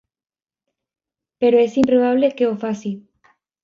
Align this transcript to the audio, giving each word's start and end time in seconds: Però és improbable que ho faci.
Però 1.45 1.61
és 1.69 1.79
improbable 1.85 2.35
que 2.41 2.51
ho 2.53 2.61
faci. 2.69 2.99